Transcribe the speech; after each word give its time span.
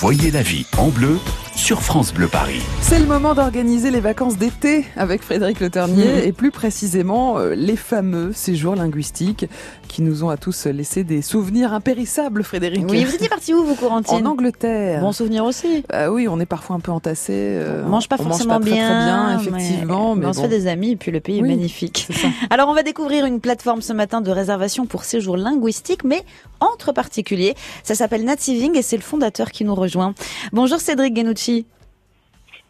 Voyez 0.00 0.30
la 0.30 0.42
vie 0.42 0.64
en 0.76 0.90
bleu 0.90 1.18
sur 1.58 1.82
France 1.82 2.14
Bleu 2.14 2.28
Paris. 2.28 2.62
C'est 2.80 3.00
le 3.00 3.04
moment 3.06 3.34
d'organiser 3.34 3.90
les 3.90 3.98
vacances 3.98 4.36
d'été 4.38 4.84
avec 4.96 5.22
Frédéric 5.22 5.58
Le 5.58 5.68
Ternier 5.70 6.24
et 6.26 6.32
plus 6.32 6.52
précisément 6.52 7.38
euh, 7.38 7.54
les 7.56 7.74
fameux 7.74 8.32
séjours 8.32 8.76
linguistiques 8.76 9.46
qui 9.88 10.02
nous 10.02 10.22
ont 10.22 10.28
à 10.30 10.36
tous 10.36 10.66
laissé 10.66 11.02
des 11.02 11.20
souvenirs 11.20 11.72
impérissables, 11.72 12.44
Frédéric. 12.44 12.84
Oui, 12.88 13.04
vous 13.04 13.12
étiez 13.14 13.28
parti 13.28 13.52
où, 13.54 13.64
vous, 13.64 13.74
Corentine 13.74 14.24
En 14.24 14.30
Angleterre. 14.30 15.00
Bon 15.00 15.10
souvenir 15.10 15.44
aussi. 15.44 15.82
Ah 15.92 16.12
oui, 16.12 16.28
on 16.28 16.38
est 16.38 16.46
parfois 16.46 16.76
un 16.76 16.80
peu 16.80 16.92
entassé. 16.92 17.32
euh, 17.36 17.82
On 17.84 17.88
mange 17.88 18.08
pas 18.08 18.16
on 18.20 18.22
forcément 18.22 18.54
mange 18.54 18.64
pas 18.64 18.66
très, 18.70 18.74
bien, 18.76 18.88
très 18.88 19.04
bien, 19.04 19.40
effectivement. 19.58 20.14
mais 20.14 20.20
Mais, 20.22 20.26
on 20.28 20.32
se 20.32 20.36
bon. 20.38 20.42
fait 20.44 20.48
des 20.48 20.66
amis 20.68 20.92
et 20.92 20.96
puis 20.96 21.10
le 21.10 21.18
pays 21.20 21.42
Oui, 21.42 21.48
est 21.50 21.56
magnifique. 21.56 22.06
ça. 22.12 22.28
Alors 22.50 22.68
on 22.68 22.74
va 22.74 22.84
découvrir 22.84 23.26
une 23.26 23.40
plateforme 23.40 23.82
ce 23.82 23.92
matin 23.92 24.20
de 24.20 24.30
réservation 24.30 24.86
pour 24.86 25.02
séjours 25.02 25.36
linguistiques, 25.36 26.04
mais 26.04 26.22
entre 26.60 26.92
particuliers. 26.92 27.54
Ça 27.82 27.96
s'appelle 27.96 28.24
Nativing 28.24 28.76
et 28.76 28.82
c'est 28.82 28.96
le 28.96 29.02
fondateur 29.02 29.50
qui 29.50 29.64
nous 29.64 29.74
rejoint. 29.74 30.14
Bonjour 30.52 30.80
Cédric 30.80 31.12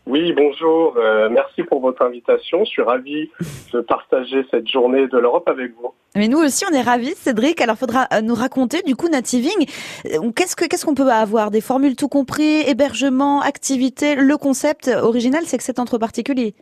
Oui, 0.06 0.32
bonjour. 0.32 0.94
euh, 0.96 1.28
merci 1.28 1.62
pour 1.64 1.80
votre 1.80 2.00
invitation. 2.02 2.64
Je 2.64 2.70
suis 2.70 2.82
ravi 2.82 3.30
de 3.74 3.80
partager 3.80 4.42
cette 4.50 4.66
journée 4.66 5.06
de 5.06 5.18
l'Europe 5.18 5.46
avec 5.48 5.72
vous. 5.76 5.92
Mais 6.16 6.28
nous 6.28 6.38
aussi 6.38 6.64
on 6.70 6.74
est 6.74 6.80
ravis 6.80 7.14
Cédric. 7.14 7.60
Alors 7.60 7.76
faudra 7.76 8.06
euh, 8.14 8.22
nous 8.22 8.34
raconter 8.34 8.80
du 8.82 8.96
coup 8.96 9.08
Nativing. 9.08 9.66
euh, 10.06 10.30
Qu'est-ce 10.34 10.56
que 10.56 10.64
qu'est-ce 10.66 10.86
qu'on 10.86 10.94
peut 10.94 11.10
avoir? 11.10 11.50
Des 11.50 11.60
formules 11.60 11.94
tout 11.94 12.08
compris, 12.08 12.62
hébergement, 12.66 13.42
activité. 13.42 14.14
Le 14.14 14.36
concept 14.38 14.88
original 14.88 15.42
c'est 15.44 15.58
que 15.58 15.62
c'est 15.64 15.78
entre 15.78 15.98
particuliers. 15.98 16.54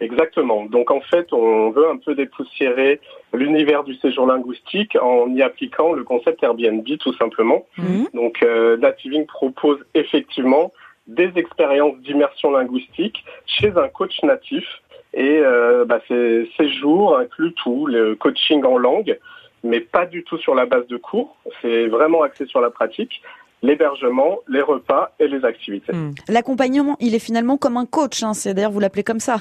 Exactement. 0.00 0.64
Donc 0.64 0.90
en 0.90 1.02
fait, 1.02 1.30
on 1.32 1.70
veut 1.70 1.88
un 1.88 1.98
peu 1.98 2.14
dépoussiérer 2.14 3.00
l'univers 3.34 3.84
du 3.84 3.94
séjour 3.96 4.26
linguistique 4.26 4.96
en 5.00 5.28
y 5.34 5.42
appliquant 5.42 5.92
le 5.92 6.04
concept 6.04 6.42
Airbnb 6.42 6.86
tout 6.98 7.14
simplement. 7.14 7.66
Mhm. 7.76 8.08
Donc 8.14 8.42
euh, 8.42 8.76
Nativing 8.78 9.26
propose 9.26 9.78
effectivement 9.94 10.72
des 11.10 11.32
expériences 11.36 11.98
d'immersion 11.98 12.52
linguistique 12.52 13.24
chez 13.46 13.72
un 13.76 13.88
coach 13.88 14.22
natif 14.22 14.64
et 15.12 15.40
euh, 15.40 15.84
bah, 15.84 16.00
ces 16.06 16.48
séjours 16.56 17.18
incluent 17.18 17.54
tout, 17.54 17.86
le 17.86 18.14
coaching 18.14 18.64
en 18.64 18.78
langue, 18.78 19.18
mais 19.64 19.80
pas 19.80 20.06
du 20.06 20.22
tout 20.22 20.38
sur 20.38 20.54
la 20.54 20.66
base 20.66 20.86
de 20.86 20.96
cours. 20.96 21.36
C'est 21.60 21.88
vraiment 21.88 22.22
axé 22.22 22.46
sur 22.46 22.60
la 22.60 22.70
pratique, 22.70 23.20
l'hébergement, 23.62 24.38
les 24.48 24.62
repas 24.62 25.12
et 25.18 25.26
les 25.26 25.44
activités. 25.44 25.92
Hmm. 25.92 26.12
L'accompagnement 26.28 26.96
il 27.00 27.14
est 27.14 27.24
finalement 27.24 27.56
comme 27.56 27.76
un 27.76 27.86
coach. 27.86 28.22
Hein. 28.22 28.32
C'est 28.32 28.54
d'ailleurs 28.54 28.70
vous 28.70 28.80
l'appelez 28.80 29.04
comme 29.04 29.20
ça. 29.20 29.38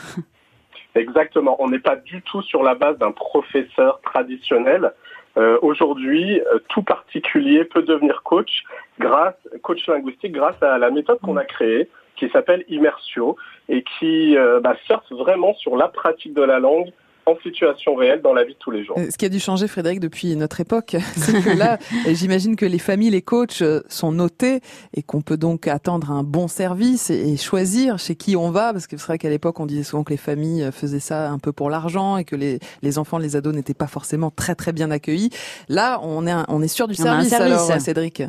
Exactement. 0.95 1.56
On 1.59 1.70
n'est 1.70 1.80
pas 1.80 1.95
du 1.98 2.22
tout 2.23 2.42
sur 2.42 2.64
la 2.64 2.73
base 2.73 2.98
d'un 2.98 3.11
professeur 3.11 4.02
traditionnel. 4.02 4.92
Euh, 5.38 5.58
Aujourd'hui, 5.61 6.41
euh, 6.41 6.59
tout 6.69 6.81
particulier 6.81 7.63
peut 7.63 7.83
devenir 7.83 8.23
coach 8.23 8.63
grâce, 8.99 9.36
coach 9.61 9.86
linguistique, 9.88 10.31
grâce 10.31 10.61
à 10.61 10.77
la 10.77 10.89
méthode 10.89 11.19
qu'on 11.19 11.38
a 11.38 11.45
créée, 11.45 11.89
qui 12.16 12.30
s'appelle 12.30 12.66
Immersio 12.67 13.38
et 13.69 13.83
qui 13.83 14.38
euh, 14.38 14.59
bah, 14.59 14.75
surfe 14.86 15.09
vraiment 15.11 15.53
sur 15.55 15.77
la 15.77 15.88
pratique 15.88 16.33
de 16.33 16.41
la 16.41 16.59
langue 16.59 16.91
en 17.25 17.38
situation 17.44 17.94
réelle 17.95 18.22
dans 18.22 18.34
la 18.34 18.44
vie 18.44 18.53
de 18.53 18.59
tous 18.59 18.72
les 18.72 18.84
jours. 18.84 18.98
Euh, 18.98 19.08
Ce 19.12 19.17
qui 19.17 19.25
a 19.25 19.30
dû 19.30 19.39
changer, 19.39 19.67
Frédéric, 19.67 20.00
depuis 20.00 20.36
notre 20.36 20.59
époque, 20.62 20.95
c'est 21.16 21.44
que 21.44 21.58
là, 21.58 21.78
euh, 22.08 22.14
j'imagine 22.14 22.56
que 22.56 22.66
les 22.66 22.80
familles, 22.80 23.11
les 23.11 23.22
coachs 23.22 23.61
euh, 23.61 23.81
sont 23.88 24.11
notés 24.11 24.61
et 24.95 25.03
qu'on 25.03 25.22
peut 25.22 25.38
donc 25.38 25.67
attendre 25.67 26.11
un 26.11 26.23
bon 26.23 26.48
service 26.48 27.09
et 27.11 27.38
choisir 27.38 28.00
chez 28.00 28.16
qui 28.16 28.36
on 28.36 28.50
va, 28.50 28.73
parce 28.73 28.88
que 28.88 28.98
c'est 28.98 29.06
vrai 29.08 29.17
qu'à 29.20 29.30
l'époque, 29.30 29.59
on 29.59 29.66
disait 29.67 29.84
souvent 29.84 30.03
que 30.03 30.11
les 30.11 30.17
familles 30.17 30.70
faisaient 30.72 31.00
ça 31.00 31.30
un 31.30 31.38
peu 31.39 31.52
pour 31.52 31.70
l'argent 31.70 32.17
et 32.17 32.23
que 32.23 32.36
les, 32.36 32.59
les 32.81 32.98
enfants, 32.98 33.20
les 33.20 33.36
ados 33.36 33.54
n'étaient 33.54 33.73
pas 33.76 33.88
forcément 33.88 34.31
très 34.31 34.56
très 34.56 34.72
bien 34.73 34.89
accueillis. 34.89 35.30
Là, 35.67 36.00
on 36.02 36.26
est, 36.26 36.31
un- 36.31 36.45
on 36.50 36.61
est 36.64 36.67
sûr 36.67 36.88
du 36.88 36.95
On 37.02 37.06
a 37.06 37.09
un 37.11 37.23
service, 37.23 37.30
service. 37.30 37.70
alors, 37.70 37.81
Cédric. 37.81 38.23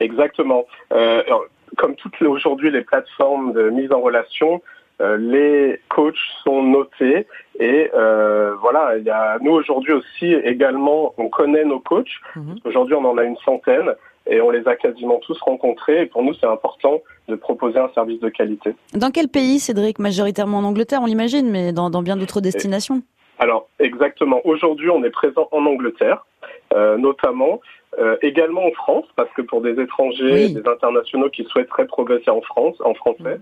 Exactement. 0.00 0.64
Euh, 0.92 1.22
alors, 1.26 1.44
comme 1.76 1.94
toutes 1.96 2.20
aujourd'hui 2.22 2.70
les 2.70 2.82
plateformes 2.82 3.52
de 3.52 3.70
mise 3.70 3.92
en 3.92 4.00
relation, 4.00 4.54
euh, 4.54 4.58
les 5.00 5.80
coachs 5.88 6.16
sont 6.44 6.62
notés 6.62 7.26
et 7.58 7.90
euh, 7.94 8.54
voilà, 8.60 8.96
il 8.96 9.04
y 9.04 9.10
a 9.10 9.38
nous 9.40 9.52
aujourd'hui 9.52 9.92
aussi 9.92 10.32
également, 10.32 11.12
on 11.18 11.28
connaît 11.28 11.64
nos 11.64 11.80
coachs. 11.80 12.06
Mhm. 12.36 12.58
Aujourd'hui, 12.64 12.94
on 12.94 13.04
en 13.04 13.18
a 13.18 13.24
une 13.24 13.36
centaine 13.38 13.94
et 14.28 14.40
on 14.40 14.50
les 14.50 14.66
a 14.68 14.76
quasiment 14.76 15.18
tous 15.18 15.38
rencontrés. 15.40 16.02
Et 16.02 16.06
pour 16.06 16.22
nous, 16.22 16.34
c'est 16.34 16.46
important 16.46 17.00
de 17.28 17.34
proposer 17.34 17.78
un 17.78 17.90
service 17.94 18.20
de 18.20 18.28
qualité. 18.28 18.74
Dans 18.94 19.10
quel 19.10 19.28
pays, 19.28 19.58
Cédric 19.58 19.98
Majoritairement 19.98 20.58
en 20.58 20.64
Angleterre, 20.64 21.00
on 21.02 21.06
l'imagine, 21.06 21.50
mais 21.50 21.72
dans, 21.72 21.90
dans 21.90 22.02
bien 22.02 22.16
d'autres 22.16 22.40
destinations? 22.40 23.02
Alors 23.38 23.68
exactement. 23.78 24.40
Aujourd'hui, 24.44 24.90
on 24.90 25.02
est 25.04 25.10
présent 25.10 25.48
en 25.52 25.64
Angleterre, 25.66 26.26
euh, 26.74 26.96
notamment, 26.96 27.60
euh, 27.98 28.16
également 28.22 28.64
en 28.64 28.70
France, 28.72 29.04
parce 29.16 29.30
que 29.32 29.42
pour 29.42 29.60
des 29.60 29.80
étrangers, 29.80 30.46
Oui. 30.46 30.54
des 30.54 30.68
internationaux 30.68 31.30
qui 31.30 31.44
souhaiteraient 31.44 31.86
progresser 31.86 32.30
en 32.30 32.40
France, 32.42 32.76
en 32.84 32.94
français, 32.94 33.40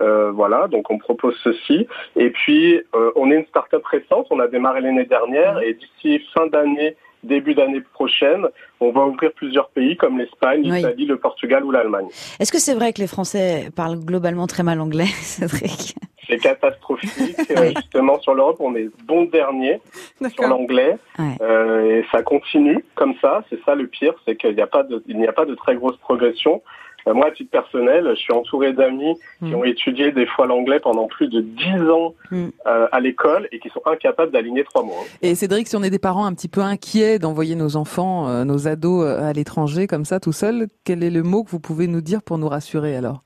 euh, 0.00 0.30
voilà. 0.30 0.68
Donc 0.68 0.90
on 0.90 0.98
propose 0.98 1.34
ceci. 1.42 1.86
Et 2.16 2.30
puis 2.30 2.80
euh, 2.94 3.10
on 3.16 3.30
est 3.30 3.36
une 3.36 3.46
start-up 3.46 3.84
récente. 3.86 4.26
On 4.30 4.38
a 4.40 4.46
démarré 4.48 4.80
l'année 4.80 5.06
dernière 5.06 5.60
et 5.60 5.74
d'ici 5.74 6.20
fin 6.34 6.46
d'année. 6.46 6.96
Début 7.24 7.52
d'année 7.54 7.80
prochaine, 7.94 8.46
on 8.78 8.92
va 8.92 9.04
ouvrir 9.04 9.32
plusieurs 9.32 9.70
pays 9.70 9.96
comme 9.96 10.20
l'Espagne, 10.20 10.60
Oui. 10.70 10.76
l'Italie, 10.76 11.04
le 11.04 11.16
Portugal 11.16 11.64
ou 11.64 11.72
l'Allemagne. 11.72 12.06
Est-ce 12.38 12.52
que 12.52 12.60
c'est 12.60 12.74
vrai 12.74 12.92
que 12.92 13.00
les 13.00 13.08
Français 13.08 13.70
parlent 13.74 13.98
globalement 13.98 14.46
très 14.46 14.62
mal 14.62 14.80
anglais, 14.80 15.06
Cédric? 15.22 15.96
C'est 16.28 16.38
catastrophique. 16.38 17.10
Justement, 17.76 18.20
sur 18.20 18.34
l'Europe, 18.34 18.56
on 18.60 18.74
est 18.76 18.88
bon 19.06 19.24
dernier 19.24 19.80
sur 20.34 20.46
l'anglais. 20.46 20.96
Ouais. 21.18 21.36
Euh, 21.40 22.00
et 22.00 22.04
ça 22.12 22.22
continue 22.22 22.84
comme 22.94 23.14
ça. 23.20 23.44
C'est 23.50 23.58
ça 23.64 23.74
le 23.74 23.86
pire, 23.86 24.14
c'est 24.26 24.36
qu'il 24.36 24.54
n'y 24.54 24.60
a 24.60 24.66
pas 24.66 24.82
de, 24.82 25.02
il 25.06 25.18
n'y 25.18 25.26
a 25.26 25.32
pas 25.32 25.46
de 25.46 25.54
très 25.54 25.74
grosse 25.76 25.96
progression. 25.98 26.62
Euh, 27.06 27.14
moi, 27.14 27.28
à 27.28 27.30
titre 27.30 27.50
personnel, 27.50 28.06
je 28.10 28.16
suis 28.20 28.32
entouré 28.34 28.72
d'amis 28.72 29.14
qui 29.38 29.46
Mm. 29.46 29.54
ont 29.54 29.64
étudié 29.64 30.10
des 30.12 30.26
fois 30.26 30.46
l'anglais 30.46 30.80
pendant 30.80 31.06
plus 31.06 31.28
de 31.28 31.40
10 31.40 31.88
ans 31.90 32.14
Mm. 32.30 32.48
euh, 32.66 32.88
à 32.92 33.00
l'école 33.00 33.48
et 33.52 33.60
qui 33.60 33.70
sont 33.70 33.80
incapables 33.86 34.32
d'aligner 34.32 34.64
trois 34.64 34.82
mots. 34.82 34.92
hein. 35.00 35.06
Et 35.22 35.34
Cédric, 35.34 35.68
si 35.68 35.76
on 35.76 35.82
est 35.82 35.90
des 35.90 35.98
parents 36.00 36.26
un 36.26 36.34
petit 36.34 36.48
peu 36.48 36.60
inquiets 36.60 37.18
d'envoyer 37.18 37.54
nos 37.54 37.76
enfants, 37.76 38.44
nos 38.44 38.68
ados 38.68 39.06
à 39.06 39.32
l'étranger 39.32 39.86
comme 39.86 40.04
ça 40.04 40.20
tout 40.20 40.32
seuls, 40.32 40.66
quel 40.84 41.02
est 41.04 41.10
le 41.10 41.22
mot 41.22 41.44
que 41.44 41.50
vous 41.50 41.60
pouvez 41.60 41.86
nous 41.86 42.00
dire 42.02 42.20
pour 42.22 42.36
nous 42.36 42.48
rassurer 42.48 42.96
alors? 42.96 43.22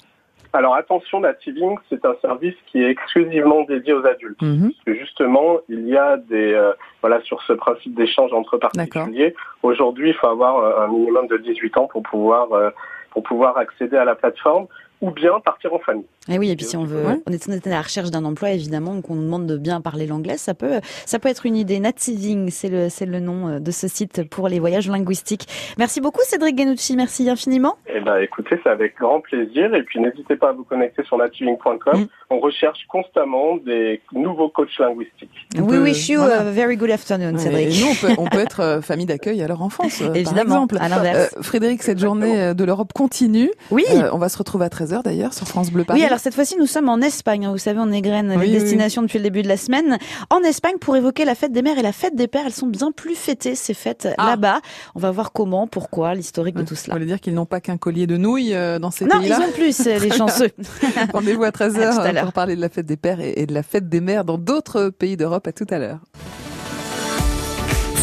Alors 0.54 0.74
attention, 0.74 1.20
Nativing, 1.20 1.76
c'est 1.88 2.04
un 2.04 2.14
service 2.20 2.54
qui 2.66 2.82
est 2.82 2.90
exclusivement 2.90 3.62
dédié 3.62 3.94
aux 3.94 4.04
adultes. 4.04 4.42
Mhm. 4.42 4.72
Parce 4.72 4.84
que 4.84 4.94
justement, 4.94 5.58
il 5.68 5.88
y 5.88 5.96
a 5.96 6.16
des 6.18 6.52
euh, 6.52 6.72
voilà 7.00 7.20
sur 7.22 7.42
ce 7.42 7.54
principe 7.54 7.94
d'échange 7.94 8.32
entre 8.32 8.58
particuliers. 8.58 9.34
Aujourd'hui, 9.62 10.10
il 10.10 10.14
faut 10.14 10.26
avoir 10.26 10.58
euh, 10.58 10.84
un 10.84 10.88
minimum 10.88 11.26
de 11.28 11.38
18 11.38 11.78
ans 11.78 11.86
pour 11.86 12.02
pouvoir 12.02 12.52
euh, 12.52 12.70
pour 13.10 13.22
pouvoir 13.22 13.56
accéder 13.56 13.96
à 13.96 14.04
la 14.04 14.14
plateforme 14.14 14.66
ou 15.02 15.10
bien 15.10 15.32
partir 15.44 15.74
en 15.74 15.78
famille. 15.80 16.06
Et 16.30 16.38
oui, 16.38 16.50
et 16.50 16.56
puis 16.56 16.64
si 16.64 16.76
on 16.76 16.84
veut, 16.84 17.02
on 17.26 17.32
est 17.32 17.48
on 17.48 17.52
est 17.52 17.66
à 17.66 17.70
la 17.70 17.82
recherche 17.82 18.10
d'un 18.10 18.24
emploi, 18.24 18.50
évidemment, 18.52 19.00
qu'on 19.02 19.16
nous 19.16 19.24
demande 19.24 19.46
de 19.46 19.56
bien 19.58 19.80
parler 19.80 20.06
l'anglais, 20.06 20.36
ça 20.38 20.54
peut, 20.54 20.80
ça 21.04 21.18
peut 21.18 21.28
être 21.28 21.44
une 21.44 21.56
idée. 21.56 21.80
Nativing, 21.80 22.48
c'est 22.50 22.68
le, 22.68 22.88
c'est 22.88 23.06
le 23.06 23.18
nom 23.20 23.48
euh, 23.48 23.58
de 23.58 23.70
ce 23.72 23.88
site 23.88 24.28
pour 24.30 24.48
les 24.48 24.60
voyages 24.60 24.88
linguistiques. 24.88 25.46
Merci 25.78 26.00
beaucoup, 26.00 26.20
Cédric 26.22 26.56
Genucci. 26.56 26.96
Merci 26.96 27.28
infiniment. 27.28 27.74
Eh 27.92 28.00
ben, 28.00 28.18
écoutez, 28.18 28.56
c'est 28.62 28.70
avec 28.70 28.96
grand 28.96 29.20
plaisir. 29.20 29.74
Et 29.74 29.82
puis, 29.82 30.00
n'hésitez 30.00 30.36
pas 30.36 30.50
à 30.50 30.52
vous 30.52 30.62
connecter 30.64 31.02
sur 31.04 31.16
nativing.com. 31.18 32.00
Mm. 32.02 32.06
On 32.30 32.38
recherche 32.38 32.78
constamment 32.88 33.56
des 33.56 34.00
nouveaux 34.12 34.48
coachs 34.48 34.78
linguistiques. 34.78 35.30
On 35.58 35.62
We 35.62 35.70
peut- 35.78 35.82
wish 35.82 36.08
you 36.08 36.20
voilà. 36.20 36.40
a 36.42 36.44
very 36.44 36.76
good 36.76 36.90
afternoon, 36.90 37.36
Cédric. 37.38 37.66
Et 37.76 37.80
nous, 37.80 37.88
on 37.90 37.94
peut, 37.94 38.14
on 38.18 38.24
peut 38.26 38.38
être 38.40 38.60
euh, 38.60 38.80
famille 38.80 39.06
d'accueil 39.06 39.42
alors 39.42 39.62
en 39.62 39.68
France, 39.68 40.00
euh, 40.00 40.06
par 40.06 40.16
Évidemment, 40.16 40.54
exemple. 40.64 40.78
à 40.80 40.88
l'inverse. 40.88 41.34
Euh, 41.36 41.42
Frédéric, 41.42 41.82
cette 41.82 41.98
journée 41.98 42.54
de 42.54 42.64
l'Europe 42.64 42.92
continue. 42.94 43.50
oui. 43.72 43.84
Euh, 43.92 44.08
on 44.12 44.18
va 44.18 44.28
se 44.28 44.38
retrouver 44.38 44.64
à 44.66 44.68
13h 44.68 44.91
d'ailleurs 45.02 45.32
sur 45.32 45.48
France 45.48 45.70
Bleu 45.70 45.84
Paris. 45.84 46.00
Oui, 46.00 46.06
alors 46.06 46.18
cette 46.18 46.34
fois-ci, 46.34 46.56
nous 46.58 46.66
sommes 46.66 46.90
en 46.90 47.00
Espagne. 47.00 47.46
hein. 47.46 47.52
Vous 47.52 47.58
savez, 47.58 47.78
on 47.80 47.90
égrène 47.90 48.34
Oui, 48.36 48.46
les 48.48 48.52
oui, 48.52 48.60
destinations 48.60 49.00
depuis 49.00 49.16
le 49.18 49.24
début 49.24 49.40
de 49.42 49.48
la 49.48 49.56
semaine. 49.56 49.96
En 50.28 50.40
Espagne, 50.40 50.74
pour 50.78 50.94
évoquer 50.96 51.24
la 51.24 51.34
fête 51.34 51.52
des 51.52 51.62
mères 51.62 51.78
et 51.78 51.82
la 51.82 51.92
fête 51.92 52.14
des 52.14 52.28
pères, 52.28 52.42
elles 52.44 52.52
sont 52.52 52.66
bien 52.66 52.92
plus 52.92 53.14
fêtées, 53.14 53.54
ces 53.54 53.72
fêtes 53.72 54.08
Ah. 54.18 54.26
là-bas. 54.30 54.60
On 54.94 55.00
va 55.00 55.10
voir 55.10 55.32
comment, 55.32 55.66
pourquoi, 55.66 56.14
l'historique 56.14 56.54
de 56.56 56.60
Ouais, 56.60 56.66
tout 56.66 56.74
Vous 56.74 56.80
cela. 56.80 56.94
voulez 56.96 57.06
dire 57.06 57.20
qu'ils 57.20 57.32
n'ont 57.34 57.46
pas 57.46 57.60
qu'un 57.60 57.78
collier 57.78 58.06
de 58.06 58.18
nouilles 58.18 58.54
euh, 58.54 58.78
dans 58.78 58.90
ces 58.90 59.06
Non, 59.06 59.12
ils 59.22 59.28
pays-là 59.28 59.40
ont 59.48 59.52
plus, 59.52 59.86
euh, 59.86 59.98
les 59.98 60.10
chanceux. 60.10 60.50
Rendez-vous 61.14 61.44
à 61.44 61.46
À 61.52 61.52
tout 61.52 61.62
à 61.62 61.68
13h 61.68 62.12
l'heure. 62.12 62.24
pour 62.24 62.32
parler 62.32 62.56
de 62.56 62.60
la 62.60 62.68
fête 62.68 62.86
des 62.86 62.96
pères 62.96 63.20
et 63.20 63.32
et 63.36 63.46
de 63.46 63.54
la 63.54 63.62
fête 63.62 63.88
des 63.88 64.00
mères 64.00 64.24
dans 64.24 64.36
d'autres 64.38 64.88
pays 64.90 65.16
d'Europe. 65.16 65.46
À 65.46 65.52
tout 65.52 65.66
à 65.70 65.78
l'heure. 65.78 65.98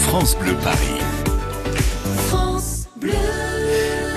France 0.08 0.36
Bleu 0.40 0.54
Paris. 0.64 0.99